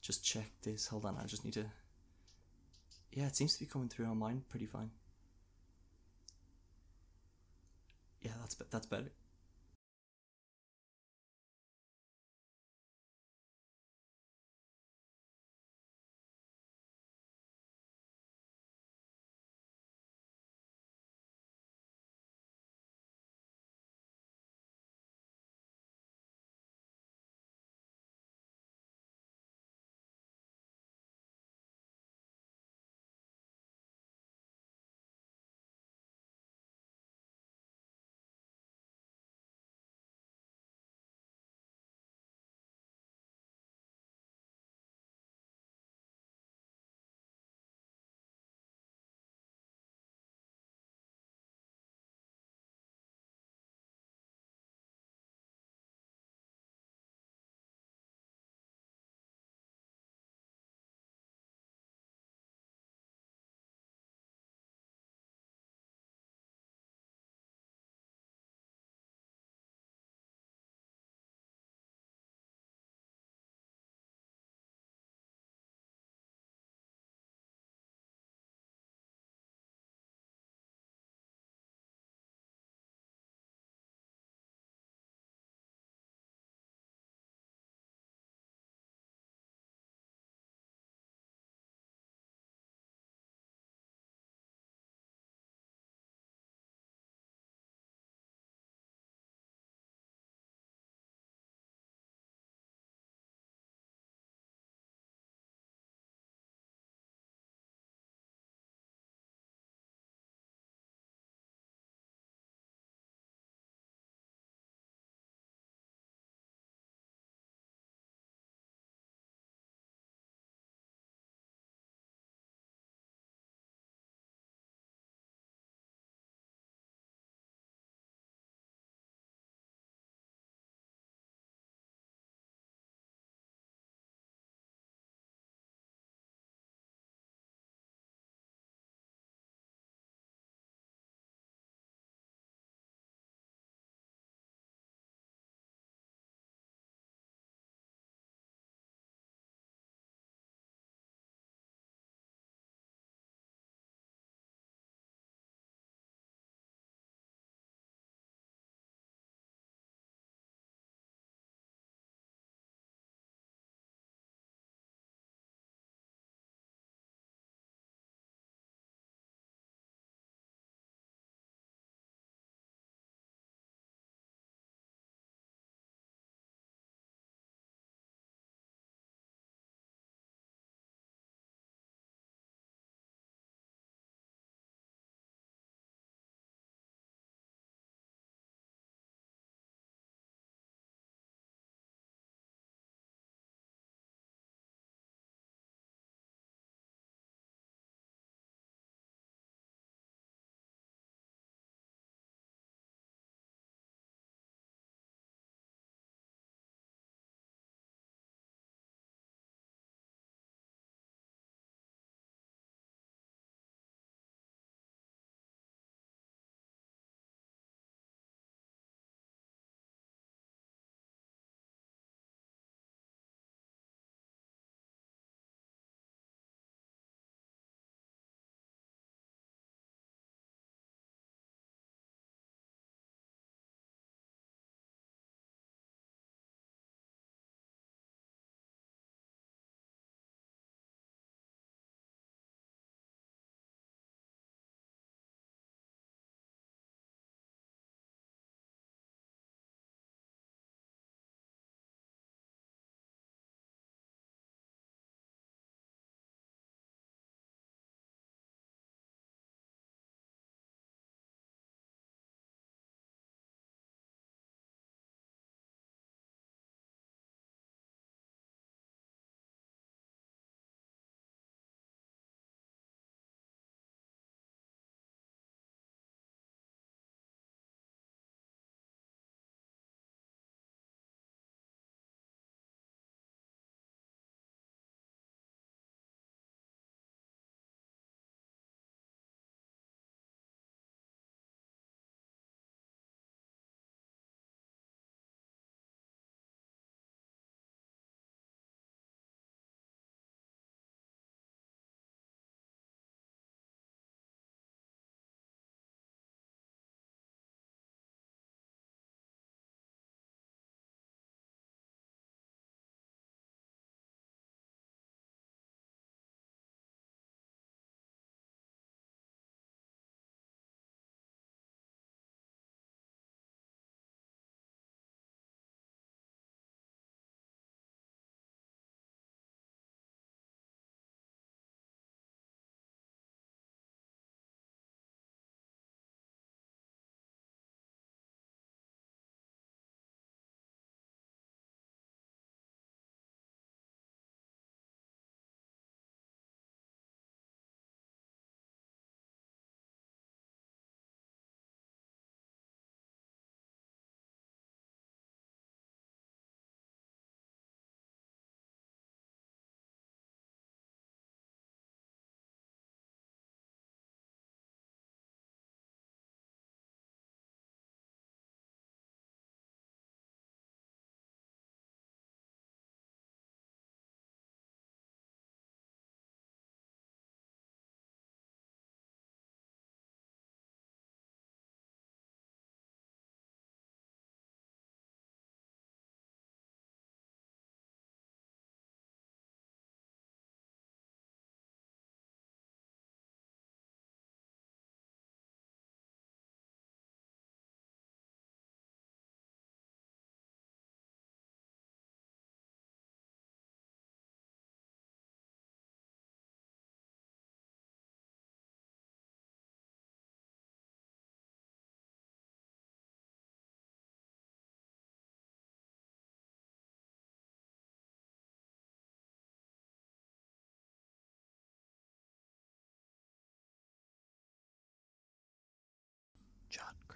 just 0.00 0.24
check 0.24 0.50
this. 0.62 0.86
Hold 0.86 1.04
on. 1.06 1.16
I 1.18 1.26
just 1.26 1.44
need 1.44 1.54
to. 1.54 1.66
Yeah, 3.12 3.26
it 3.26 3.36
seems 3.36 3.54
to 3.54 3.60
be 3.60 3.66
coming 3.66 3.88
through 3.88 4.06
on 4.06 4.18
mine 4.18 4.42
pretty 4.48 4.66
fine. 4.66 4.90
Yeah, 8.22 8.32
that's 8.40 8.54
that's 8.54 8.86
better. 8.86 9.10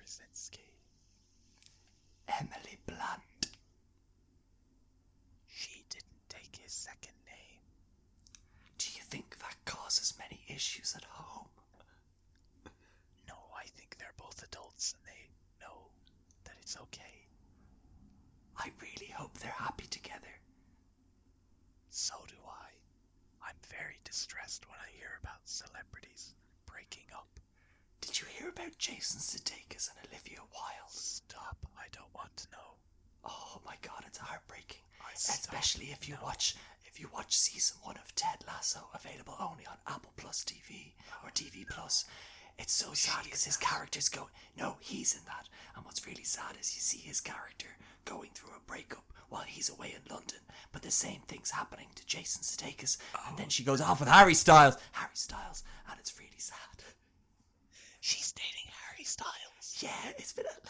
Krasinski. 0.04 0.60
Emily 2.28 2.76
Blunt. 2.84 3.46
She 5.46 5.82
didn't 5.88 6.28
take 6.28 6.56
his 6.62 6.72
second 6.74 7.14
name. 7.24 7.62
Do 8.76 8.88
you 8.94 9.00
think 9.00 9.38
that 9.38 9.56
causes 9.64 10.12
many 10.18 10.44
issues 10.46 10.94
at 10.94 11.04
home? 11.04 11.48
No, 13.28 13.34
I 13.56 13.64
think 13.64 13.96
they're 13.98 14.12
both 14.18 14.42
adults 14.42 14.92
and 14.92 15.02
they 15.08 15.64
know 15.64 15.88
that 16.44 16.56
it's 16.60 16.76
okay. 16.76 17.24
I 18.58 18.70
really 18.82 19.10
hope 19.10 19.38
they're 19.38 19.56
happy 19.56 19.86
together. 19.86 20.36
So 21.88 22.14
do 22.28 22.36
I. 22.46 23.48
I'm 23.48 23.56
very 23.70 24.00
distressed 24.04 24.68
when 24.68 24.78
I 24.80 24.90
hear 24.98 25.18
about 25.22 25.40
celebrities 25.48 26.34
breaking 26.66 27.06
up. 27.16 27.40
Did 28.00 28.20
you 28.20 28.26
hear 28.38 28.48
about 28.48 28.78
Jason 28.78 29.20
Sudeikis 29.20 29.88
and 29.90 30.08
Olivia 30.10 30.40
Wilde? 30.40 30.90
Stop. 30.90 31.56
I 31.76 31.86
don't 31.92 32.12
want 32.14 32.36
to 32.36 32.50
know. 32.52 32.76
Oh 33.24 33.60
my 33.64 33.76
god, 33.82 34.04
it's 34.06 34.18
heartbreaking. 34.18 34.82
I. 35.00 35.12
Especially 35.14 35.86
if 35.86 36.08
you 36.08 36.14
No. 36.14 36.22
watch 36.22 36.56
if 36.84 37.00
you 37.00 37.08
watch 37.12 37.36
season 37.36 37.78
one 37.82 37.96
of 37.96 38.14
Ted 38.14 38.44
Lasso, 38.46 38.88
available 38.94 39.34
only 39.40 39.66
on 39.66 39.78
Apple 39.88 40.12
Plus 40.16 40.44
TV 40.44 40.92
or 41.24 41.28
oh, 41.28 41.32
TV 41.34 41.66
Plus. 41.68 42.04
It's 42.58 42.72
so 42.72 42.92
sad 42.94 43.24
because 43.24 43.44
his 43.44 43.56
character's 43.56 44.08
going. 44.08 44.30
No, 44.56 44.76
he's 44.80 45.14
in 45.14 45.24
that. 45.26 45.48
And 45.74 45.84
what's 45.84 46.06
really 46.06 46.22
sad 46.22 46.56
is 46.60 46.74
you 46.76 46.80
see 46.80 46.98
his 46.98 47.20
character 47.20 47.66
going 48.04 48.30
through 48.34 48.50
a 48.56 48.60
breakup 48.68 49.12
while 49.28 49.42
he's 49.42 49.68
away 49.68 49.94
in 49.96 50.14
London. 50.14 50.38
But 50.72 50.82
the 50.82 50.90
same 50.92 51.22
thing's 51.26 51.50
happening 51.50 51.88
to 51.96 52.06
Jason 52.06 52.42
Sudeikis, 52.42 52.98
and 53.28 53.36
then 53.36 53.46
oh. 53.46 53.50
she 53.50 53.64
goes 53.64 53.80
off 53.80 53.98
with 54.00 54.08
Harry 54.08 54.34
Styles. 54.34 54.76
Harry 54.92 55.10
Styles, 55.14 55.64
and 55.90 55.98
it's 55.98 56.18
really 56.18 56.38
sad. 56.38 56.56
She's 58.04 58.32
dating 58.32 58.70
Harry 58.84 59.04
Styles. 59.04 59.78
Yeah, 59.80 60.12
it's 60.18 60.34
been 60.34 60.44
a, 60.44 60.68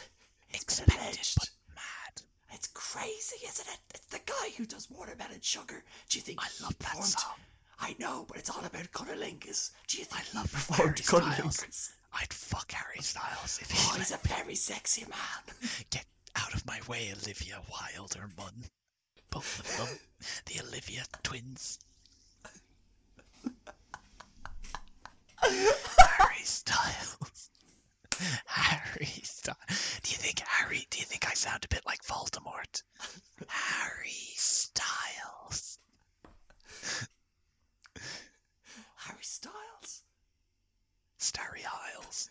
it's 0.50 0.78
been 0.80 0.96
alleged. 0.96 1.34
but 1.40 1.50
mad. 1.74 2.22
It's 2.52 2.68
crazy, 2.68 3.44
isn't 3.44 3.66
it? 3.66 3.80
It's 3.92 4.06
the 4.06 4.20
guy 4.24 4.50
who 4.56 4.64
does 4.64 4.88
watermelon 4.88 5.40
sugar. 5.40 5.82
Do 6.08 6.18
you 6.18 6.22
think 6.22 6.40
I 6.40 6.46
he 6.56 6.62
love 6.62 6.78
that 6.78 6.86
performed? 6.90 7.08
song. 7.08 7.32
I 7.80 7.96
know, 7.98 8.24
but 8.28 8.36
it's 8.38 8.50
all 8.50 8.64
about 8.64 8.92
cunnilingus. 8.92 9.72
Do 9.88 9.98
you 9.98 10.04
think 10.04 10.20
I 10.20 10.24
he 10.30 10.38
love 10.38 10.52
performed 10.52 10.96
Harry 11.00 11.02
Styles. 11.02 11.56
cunnilingus? 11.56 11.90
I'd 12.12 12.32
fuck 12.32 12.70
Harry 12.70 13.00
Styles 13.02 13.58
if 13.60 13.68
he. 13.68 13.78
Oh, 13.80 13.92
he 13.94 13.98
he's 13.98 14.12
a 14.12 14.18
very 14.28 14.54
sexy 14.54 15.02
man. 15.02 15.56
Get 15.90 16.06
out 16.36 16.54
of 16.54 16.64
my 16.66 16.78
way, 16.88 17.12
Olivia 17.20 17.60
Wilde 17.68 18.16
or 18.16 18.30
Munn. 18.38 18.62
Both 19.30 19.58
of 19.58 19.76
them. 19.88 19.98
The 20.46 20.60
Olivia 20.68 21.02
twins. 21.24 21.80
Harry 26.44 26.50
Styles. 26.50 27.50
Harry 28.46 29.06
Styles. 29.22 30.00
Do 30.02 30.10
you 30.10 30.18
think 30.18 30.40
Harry? 30.40 30.86
Do 30.90 30.98
you 30.98 31.04
think 31.06 31.26
I 31.26 31.32
sound 31.32 31.64
a 31.64 31.68
bit 31.68 31.80
like 31.86 32.02
Voldemort? 32.02 32.82
Harry 33.48 34.10
Styles. 34.36 35.78
Harry 38.96 39.22
Styles. 39.22 40.02
Starry 41.16 41.62
Isles. 41.96 42.28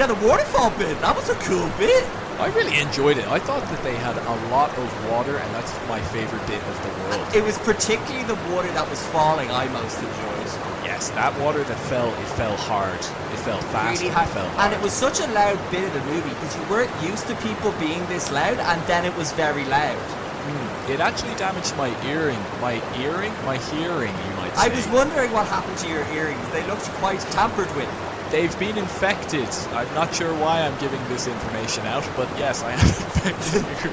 Yeah, 0.00 0.06
the 0.06 0.26
waterfall 0.26 0.70
bit. 0.80 0.98
That 1.04 1.14
was 1.14 1.28
a 1.28 1.34
cool 1.44 1.68
bit. 1.76 2.08
I 2.40 2.48
really 2.56 2.80
enjoyed 2.80 3.18
it. 3.18 3.28
I 3.28 3.38
thought 3.38 3.60
that 3.68 3.84
they 3.84 3.92
had 3.96 4.16
a 4.16 4.36
lot 4.48 4.72
of 4.78 4.88
water, 5.12 5.36
and 5.36 5.54
that's 5.54 5.76
my 5.92 6.00
favorite 6.08 6.40
bit 6.48 6.56
of 6.56 6.76
the 6.80 6.88
world. 7.04 7.36
It 7.36 7.44
was 7.44 7.58
particularly 7.58 8.24
the 8.24 8.40
water 8.48 8.72
that 8.72 8.88
was 8.88 8.96
falling 9.12 9.50
I 9.50 9.68
most 9.68 9.98
enjoyed. 10.00 10.48
Yes, 10.88 11.10
that 11.10 11.38
water 11.38 11.62
that 11.64 11.78
fell, 11.92 12.08
it 12.08 12.28
fell 12.40 12.56
hard. 12.56 12.96
It 12.96 13.40
fell 13.44 13.60
fast. 13.68 14.00
Really 14.00 14.08
and 14.08 14.16
hard. 14.16 14.28
It 14.28 14.32
fell 14.32 14.48
hard. 14.48 14.72
And 14.72 14.72
it 14.72 14.80
was 14.82 14.94
such 14.94 15.20
a 15.20 15.28
loud 15.36 15.60
bit 15.70 15.84
of 15.84 15.92
the 15.92 16.04
movie 16.08 16.30
because 16.30 16.56
you 16.56 16.64
weren't 16.72 17.02
used 17.04 17.28
to 17.28 17.36
people 17.44 17.72
being 17.72 18.00
this 18.06 18.32
loud, 18.32 18.56
and 18.56 18.80
then 18.88 19.04
it 19.04 19.14
was 19.20 19.32
very 19.32 19.66
loud. 19.66 20.00
Hmm. 20.00 20.92
It 20.92 21.00
actually 21.00 21.34
damaged 21.34 21.76
my 21.76 21.92
earring. 22.08 22.40
My 22.64 22.80
earring? 22.96 23.36
My 23.44 23.58
hearing, 23.68 24.16
you 24.16 24.32
might 24.40 24.56
say. 24.56 24.64
I 24.64 24.74
was 24.74 24.88
wondering 24.88 25.30
what 25.32 25.46
happened 25.46 25.76
to 25.84 25.88
your 25.92 26.08
earrings. 26.16 26.40
They 26.56 26.66
looked 26.66 26.88
quite 27.04 27.20
tampered 27.36 27.68
with. 27.76 28.09
They've 28.30 28.56
been 28.58 28.78
infected. 28.78 29.48
I'm 29.74 29.92
not 29.94 30.14
sure 30.14 30.32
why 30.34 30.60
I'm 30.62 30.78
giving 30.78 31.02
this 31.08 31.26
information 31.26 31.84
out, 31.86 32.08
but 32.16 32.28
yes, 32.38 32.62
I 32.62 32.72
am 32.72 32.78
infected. 32.86 33.92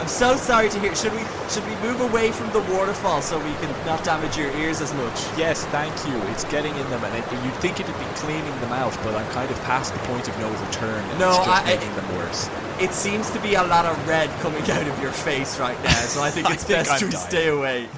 I'm 0.00 0.08
so 0.08 0.36
sorry 0.36 0.68
to 0.68 0.78
hear. 0.80 0.94
Should 0.94 1.12
we 1.14 1.22
should 1.48 1.64
we 1.66 1.74
move 1.76 2.02
away 2.02 2.30
from 2.30 2.50
the 2.52 2.60
waterfall 2.74 3.22
so 3.22 3.38
we 3.38 3.54
can 3.64 3.70
not 3.86 4.04
damage 4.04 4.36
your 4.36 4.50
ears 4.58 4.82
as 4.82 4.92
much? 4.92 5.14
Yes, 5.38 5.64
thank 5.66 5.94
you. 6.06 6.14
It's 6.32 6.44
getting 6.44 6.74
in 6.76 6.90
them, 6.90 7.02
and 7.04 7.14
it, 7.16 7.24
you'd 7.44 7.54
think 7.64 7.80
it'd 7.80 7.98
be 7.98 8.04
cleaning 8.16 8.60
them 8.60 8.72
out, 8.72 8.92
but 9.02 9.14
I'm 9.14 9.26
kind 9.32 9.50
of 9.50 9.58
past 9.62 9.94
the 9.94 10.00
point 10.00 10.28
of 10.28 10.38
no 10.38 10.50
return. 10.66 11.02
And 11.08 11.18
No, 11.18 11.30
it's 11.30 11.38
just 11.38 11.48
I- 11.48 11.62
I- 11.62 11.76
making 11.76 11.94
them 11.96 12.16
worse. 12.16 12.50
It 12.80 12.92
seems 12.92 13.30
to 13.30 13.40
be 13.40 13.54
a 13.54 13.62
lot 13.62 13.86
of 13.86 13.96
red 14.08 14.28
coming 14.40 14.62
out 14.70 14.86
of 14.86 15.00
your 15.00 15.12
face 15.12 15.58
right 15.58 15.82
now, 15.84 15.90
so 16.12 16.22
I 16.22 16.30
think 16.30 16.50
it's 16.50 16.64
think 16.64 16.86
best 16.86 17.02
we 17.02 17.08
dying. 17.08 17.24
stay 17.26 17.48
away. 17.48 17.88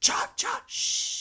Cha 0.00 0.30
cha 0.34 0.62
shh. 0.66 1.19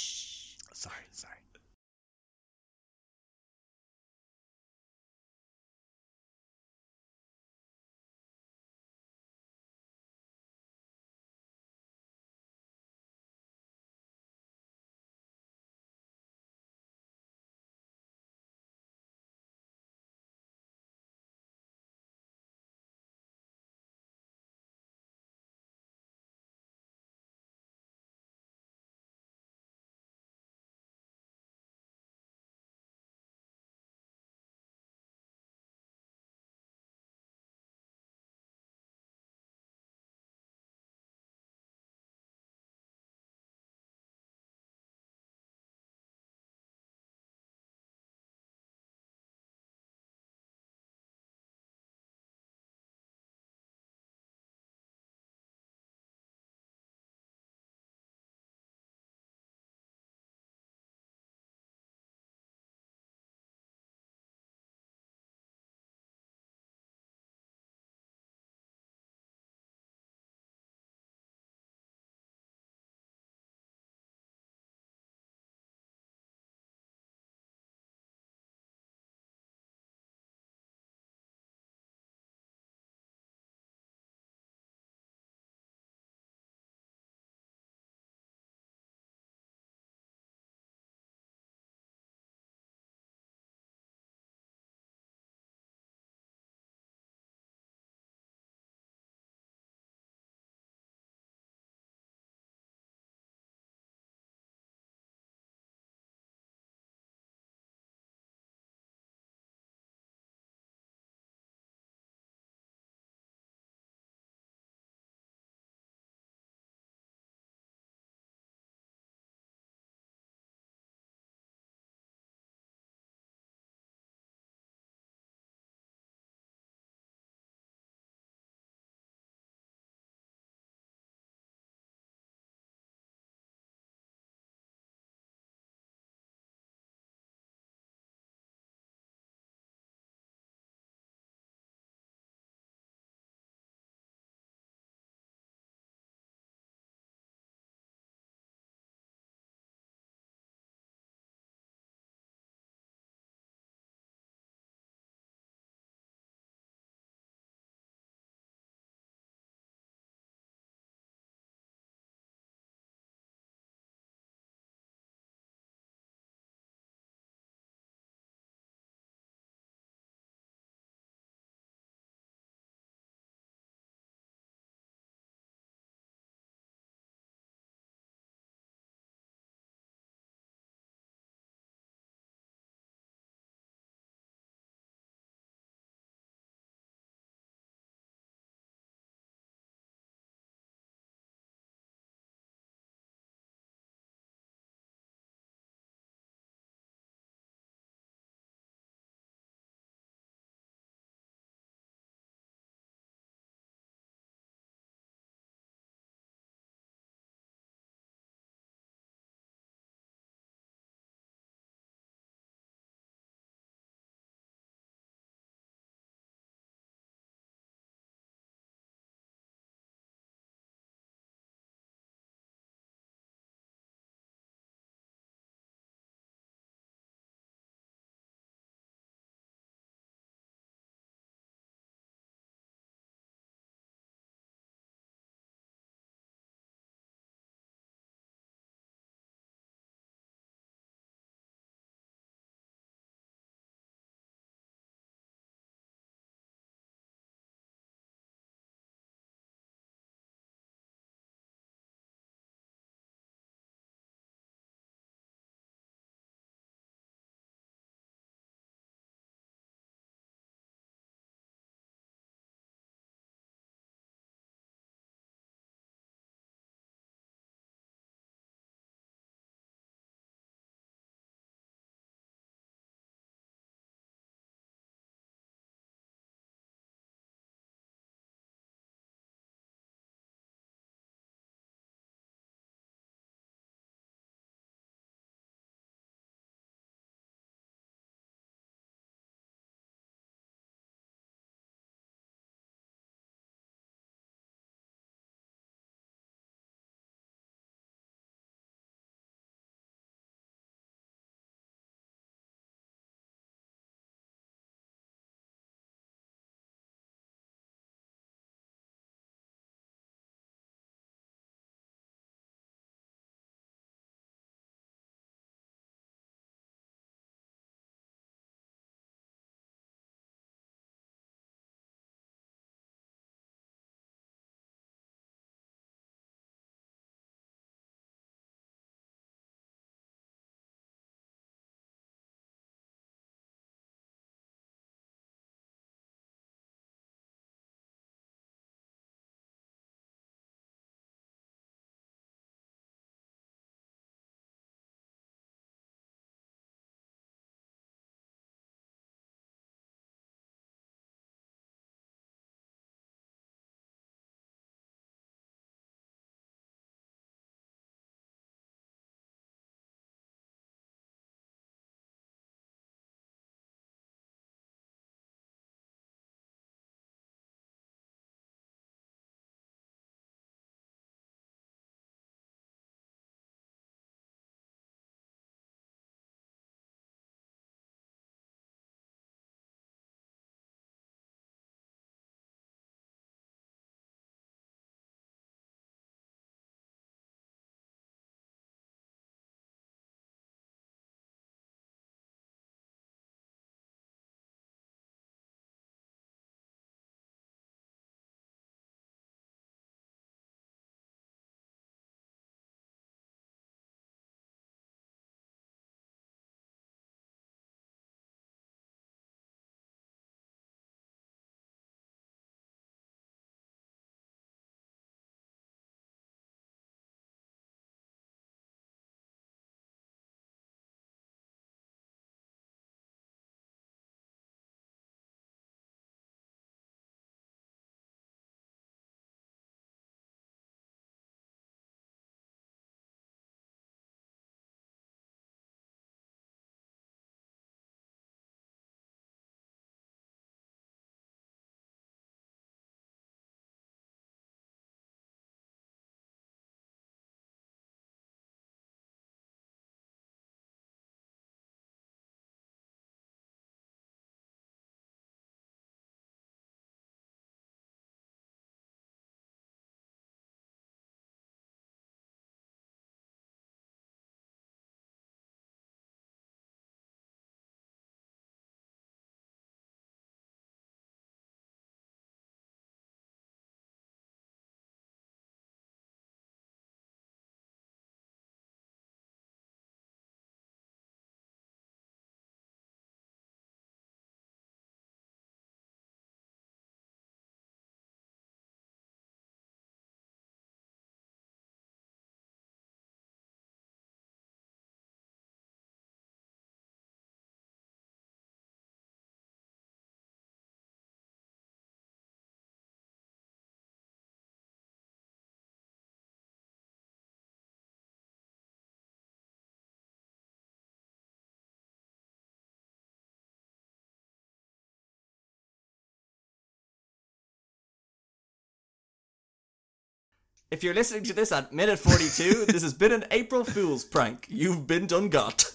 If 520.72 520.84
you're 520.84 520.94
listening 520.94 521.24
to 521.24 521.34
this 521.34 521.52
at 521.52 521.74
minute 521.74 521.98
42, 521.98 522.66
this 522.68 522.84
has 522.84 522.94
been 522.94 523.12
an 523.12 523.26
April 523.32 523.64
Fool's 523.64 524.06
prank. 524.06 524.46
You've 524.50 524.86
been 524.86 525.08
done 525.08 525.30
got. 525.30 525.66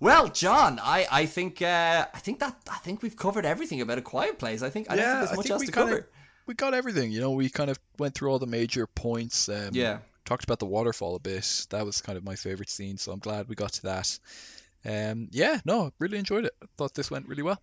Well, 0.00 0.28
John, 0.28 0.80
I, 0.82 1.06
I 1.10 1.26
think 1.26 1.60
uh, 1.60 2.06
I 2.12 2.18
think 2.18 2.40
that 2.40 2.56
I 2.70 2.78
think 2.78 3.02
we've 3.02 3.16
covered 3.16 3.44
everything 3.44 3.82
about 3.82 3.98
a 3.98 4.02
quiet 4.02 4.38
place. 4.38 4.62
I 4.62 4.70
think 4.70 4.90
I 4.90 4.96
don't 4.96 5.04
think 5.04 5.18
there's 5.26 5.36
much 5.36 5.50
else 5.50 5.66
to 5.66 5.72
cover. 5.72 6.08
We 6.46 6.54
got 6.54 6.72
everything. 6.74 7.12
You 7.12 7.20
know, 7.20 7.32
we 7.32 7.50
kind 7.50 7.70
of 7.70 7.78
went 7.98 8.14
through 8.14 8.30
all 8.30 8.38
the 8.38 8.46
major 8.46 8.86
points. 8.86 9.48
Um, 9.48 9.70
Yeah. 9.72 9.98
Talked 10.24 10.44
about 10.44 10.58
the 10.58 10.66
waterfall 10.66 11.16
a 11.16 11.18
bit. 11.18 11.66
That 11.70 11.84
was 11.84 12.00
kind 12.00 12.16
of 12.16 12.24
my 12.24 12.36
favorite 12.36 12.70
scene, 12.70 12.98
so 12.98 13.10
I'm 13.12 13.18
glad 13.18 13.48
we 13.48 13.54
got 13.54 13.72
to 13.74 13.82
that. 13.82 14.18
Um, 14.84 15.28
yeah, 15.32 15.60
no, 15.64 15.92
really 15.98 16.18
enjoyed 16.18 16.44
it. 16.44 16.52
I 16.62 16.66
thought 16.76 16.94
this 16.94 17.10
went 17.10 17.26
really 17.28 17.42
well. 17.42 17.60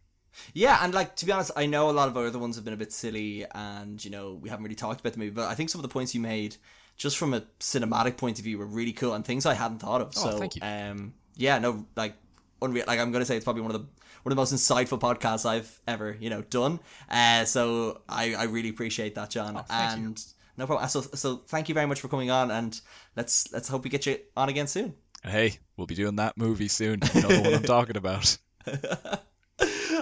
Yeah, 0.54 0.78
and 0.82 0.94
like 0.94 1.16
to 1.18 1.26
be 1.26 1.32
honest, 1.32 1.52
I 1.56 1.66
know 1.66 1.90
a 1.90 1.92
lot 1.92 2.08
of 2.08 2.18
our 2.18 2.28
other 2.28 2.40
ones 2.40 2.56
have 2.56 2.66
been 2.66 2.74
a 2.74 2.78
bit 2.78 2.94
silly, 2.94 3.46
and 3.56 4.04
you 4.04 4.12
know 4.12 4.34
we 4.34 4.50
haven't 4.50 4.64
really 4.64 4.76
talked 4.76 5.00
about 5.00 5.14
the 5.14 5.20
movie. 5.20 5.32
But 5.32 5.50
I 5.50 5.56
think 5.56 5.70
some 5.70 5.80
of 5.80 5.84
the 5.84 5.94
points 5.94 6.14
you 6.14 6.22
made, 6.22 6.58
just 6.98 7.18
from 7.18 7.34
a 7.34 7.42
cinematic 7.60 8.18
point 8.18 8.38
of 8.38 8.44
view, 8.44 8.58
were 8.58 8.66
really 8.66 8.94
cool 8.94 9.14
and 9.14 9.26
things 9.26 9.46
I 9.46 9.54
hadn't 9.54 9.80
thought 9.80 10.02
of. 10.02 10.14
Oh, 10.18 10.32
so, 10.32 10.38
thank 10.38 10.56
you. 10.56 10.62
um, 10.64 11.14
yeah, 11.36 11.58
no, 11.60 11.86
like 11.96 12.16
unreal. 12.62 12.86
Like 12.88 13.00
I'm 13.00 13.12
gonna 13.12 13.26
say, 13.26 13.36
it's 13.36 13.44
probably 13.44 13.62
one 13.62 13.72
of 13.74 13.82
the 13.82 13.88
one 14.24 14.32
of 14.32 14.36
the 14.36 14.36
most 14.36 14.54
insightful 14.54 15.00
podcasts 15.00 15.46
I've 15.46 15.82
ever 15.88 16.16
you 16.20 16.30
know 16.30 16.42
done. 16.42 16.80
Uh, 17.10 17.46
so 17.46 18.02
I 18.10 18.34
I 18.36 18.44
really 18.46 18.70
appreciate 18.70 19.16
that, 19.16 19.30
John. 19.30 19.58
Oh, 19.58 19.62
thank 19.68 20.00
you. 20.00 20.06
and 20.06 20.26
no 20.58 20.66
problem. 20.66 20.88
So 20.90 21.02
so 21.02 21.38
thank 21.48 21.70
you 21.70 21.76
very 21.76 21.86
much 21.88 22.02
for 22.02 22.08
coming 22.08 22.32
on, 22.32 22.52
and 22.52 22.80
let's 23.16 23.52
let's 23.52 23.68
hope 23.68 23.84
we 23.84 23.90
get 23.90 24.06
you 24.06 24.20
on 24.36 24.50
again 24.50 24.68
soon. 24.68 24.96
Hey, 25.24 25.58
we'll 25.76 25.88
be 25.88 25.96
doing 25.96 26.16
that 26.18 26.38
movie 26.38 26.68
soon. 26.68 27.00
You 27.14 27.22
know 27.22 27.28
the 27.28 27.42
one 27.42 27.54
I'm 27.54 27.64
talking 27.64 27.98
about. 27.98 28.38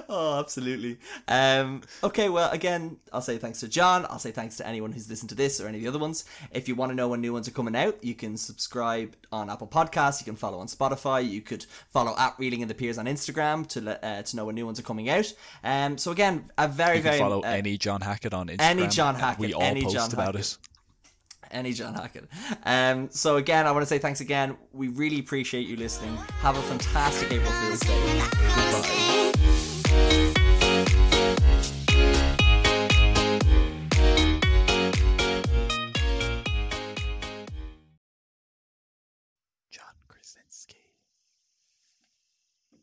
oh, 0.10 0.40
absolutely. 0.40 0.98
Um, 1.28 1.82
okay, 2.04 2.30
well, 2.30 2.50
again, 2.52 2.98
I'll 3.14 3.22
say 3.22 3.38
thanks 3.38 3.60
to 3.62 3.68
John. 3.68 4.06
I'll 4.10 4.20
say 4.20 4.32
thanks 4.32 4.58
to 4.58 4.68
anyone 4.68 4.92
who's 4.92 5.10
listened 5.10 5.30
to 5.30 5.36
this 5.36 5.60
or 5.62 5.68
any 5.68 5.78
of 5.78 5.84
the 5.84 5.90
other 5.90 6.00
ones. 6.00 6.26
If 6.52 6.68
you 6.68 6.76
want 6.76 6.92
to 6.92 6.96
know 6.96 7.08
when 7.10 7.22
new 7.22 7.34
ones 7.34 7.48
are 7.48 7.52
coming 7.52 7.76
out, 7.76 8.04
you 8.04 8.14
can 8.16 8.38
subscribe 8.38 9.16
on 9.32 9.50
Apple 9.50 9.68
Podcasts. 9.68 10.20
You 10.22 10.26
can 10.26 10.36
follow 10.36 10.60
on 10.60 10.68
Spotify. 10.68 11.28
You 11.30 11.42
could 11.42 11.66
follow 11.92 12.16
at 12.18 12.36
Reading 12.40 12.62
in 12.62 12.68
the 12.68 12.74
Peers 12.76 12.98
on 12.98 13.06
Instagram 13.06 13.68
to 13.68 13.82
let 13.82 14.04
uh, 14.04 14.22
to 14.24 14.36
know 14.36 14.46
when 14.46 14.56
new 14.56 14.66
ones 14.66 14.80
are 14.80 14.84
coming 14.84 15.10
out. 15.10 15.34
Um, 15.64 15.98
so 15.98 16.12
again, 16.12 16.52
a 16.58 16.68
very 16.68 16.86
very 16.86 16.98
You 16.98 17.02
can 17.04 17.12
very 17.12 17.20
follow 17.20 17.40
uh, 17.42 17.48
any 17.48 17.78
John 17.78 18.02
Hackett 18.02 18.34
on 18.34 18.48
Instagram. 18.48 18.62
any 18.62 18.88
John 18.88 19.16
Hackett, 19.16 19.40
We 19.40 19.54
all 19.54 19.62
any 19.64 19.84
post 19.84 19.96
John 19.96 20.14
about 20.14 20.36
Hackett. 20.36 20.42
it. 20.52 20.58
any 21.52 21.74
John 21.74 21.94
Hackett. 21.94 22.28
Um, 22.64 23.10
so 23.12 23.38
again, 23.38 23.66
I 23.68 23.72
want 23.72 23.84
to 23.84 23.88
say 23.88 23.98
thanks 24.00 24.20
again. 24.22 24.58
We 24.74 24.88
really 24.90 25.20
appreciate 25.20 25.68
you 25.68 25.78
listening. 25.78 26.16
Have 26.42 26.58
a 26.58 26.62
fantastic 26.64 27.32
April 27.32 27.52
Fool's 27.52 27.80
Day. 27.80 28.24
Goodbye. 28.56 29.75
Bye. 29.96 30.45